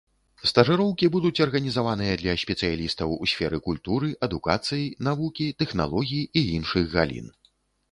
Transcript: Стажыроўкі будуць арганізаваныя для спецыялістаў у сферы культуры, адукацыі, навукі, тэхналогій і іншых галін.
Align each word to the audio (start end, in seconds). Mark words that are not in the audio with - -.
Стажыроўкі 0.51 1.09
будуць 1.15 1.43
арганізаваныя 1.45 2.13
для 2.21 2.33
спецыялістаў 2.45 3.13
у 3.21 3.29
сферы 3.33 3.61
культуры, 3.67 4.09
адукацыі, 4.31 4.89
навукі, 5.11 5.53
тэхналогій 5.63 6.23
і 6.43 6.47
іншых 6.57 6.83
галін. 6.99 7.33